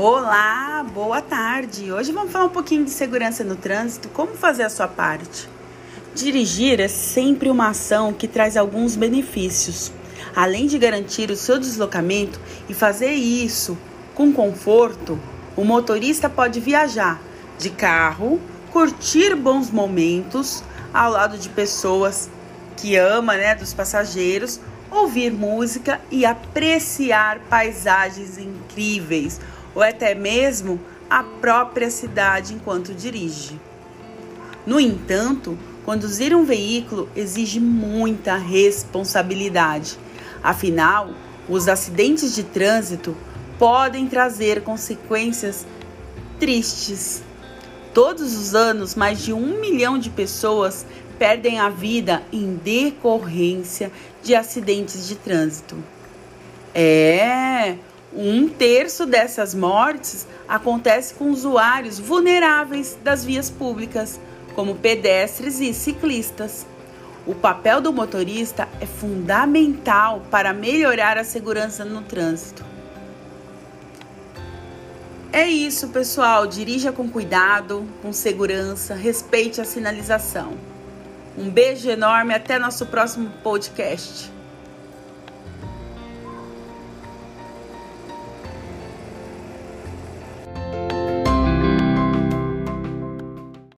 Olá, 0.00 0.86
boa 0.94 1.20
tarde. 1.20 1.90
Hoje 1.90 2.12
vamos 2.12 2.30
falar 2.30 2.44
um 2.44 2.50
pouquinho 2.50 2.84
de 2.84 2.90
segurança 2.92 3.42
no 3.42 3.56
trânsito, 3.56 4.08
como 4.10 4.36
fazer 4.36 4.62
a 4.62 4.70
sua 4.70 4.86
parte. 4.86 5.48
Dirigir 6.14 6.78
é 6.78 6.86
sempre 6.86 7.50
uma 7.50 7.70
ação 7.70 8.12
que 8.12 8.28
traz 8.28 8.56
alguns 8.56 8.94
benefícios. 8.94 9.90
Além 10.36 10.68
de 10.68 10.78
garantir 10.78 11.32
o 11.32 11.36
seu 11.36 11.58
deslocamento 11.58 12.38
e 12.68 12.74
fazer 12.74 13.10
isso 13.10 13.76
com 14.14 14.32
conforto, 14.32 15.18
o 15.56 15.64
motorista 15.64 16.30
pode 16.30 16.60
viajar 16.60 17.20
de 17.58 17.68
carro, 17.68 18.40
curtir 18.70 19.34
bons 19.34 19.68
momentos 19.68 20.62
ao 20.94 21.10
lado 21.10 21.36
de 21.36 21.48
pessoas 21.48 22.30
que 22.76 22.94
ama, 22.94 23.34
né, 23.34 23.56
dos 23.56 23.74
passageiros, 23.74 24.60
ouvir 24.90 25.32
música 25.32 26.00
e 26.10 26.24
apreciar 26.24 27.40
paisagens 27.48 28.38
incríveis 28.38 29.40
ou 29.74 29.82
até 29.82 30.14
mesmo 30.14 30.80
a 31.08 31.22
própria 31.22 31.90
cidade 31.90 32.54
enquanto 32.54 32.94
dirige. 32.94 33.58
No 34.66 34.78
entanto, 34.78 35.58
conduzir 35.84 36.34
um 36.34 36.44
veículo 36.44 37.08
exige 37.16 37.58
muita 37.58 38.36
responsabilidade. 38.36 39.98
Afinal, 40.42 41.10
os 41.48 41.68
acidentes 41.68 42.34
de 42.34 42.42
trânsito 42.42 43.16
podem 43.58 44.06
trazer 44.06 44.62
consequências 44.62 45.66
tristes. 46.38 47.22
Todos 48.00 48.36
os 48.36 48.54
anos, 48.54 48.94
mais 48.94 49.20
de 49.24 49.32
um 49.32 49.58
milhão 49.60 49.98
de 49.98 50.08
pessoas 50.08 50.86
perdem 51.18 51.58
a 51.58 51.68
vida 51.68 52.22
em 52.32 52.54
decorrência 52.54 53.90
de 54.22 54.36
acidentes 54.36 55.08
de 55.08 55.16
trânsito. 55.16 55.76
É, 56.72 57.74
um 58.14 58.48
terço 58.48 59.04
dessas 59.04 59.52
mortes 59.52 60.28
acontece 60.46 61.12
com 61.14 61.32
usuários 61.32 61.98
vulneráveis 61.98 62.96
das 63.02 63.24
vias 63.24 63.50
públicas, 63.50 64.20
como 64.54 64.76
pedestres 64.76 65.58
e 65.58 65.74
ciclistas. 65.74 66.64
O 67.26 67.34
papel 67.34 67.80
do 67.80 67.92
motorista 67.92 68.68
é 68.80 68.86
fundamental 68.86 70.22
para 70.30 70.52
melhorar 70.52 71.18
a 71.18 71.24
segurança 71.24 71.84
no 71.84 72.02
trânsito. 72.02 72.64
É 75.38 75.46
isso, 75.46 75.90
pessoal. 75.90 76.48
Dirija 76.48 76.90
com 76.90 77.08
cuidado, 77.08 77.86
com 78.02 78.12
segurança, 78.12 78.96
respeite 78.96 79.60
a 79.60 79.64
sinalização. 79.64 80.54
Um 81.38 81.48
beijo 81.48 81.88
enorme, 81.88 82.34
até 82.34 82.58
nosso 82.58 82.86
próximo 82.86 83.30
podcast. 83.40 84.32